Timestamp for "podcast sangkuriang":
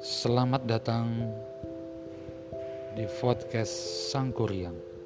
3.20-4.99